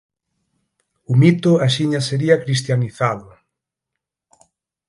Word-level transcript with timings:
O 1.11 1.13
mito 1.21 1.51
axiña 1.67 2.01
sería 2.09 2.41
cristianizado. 2.43 3.27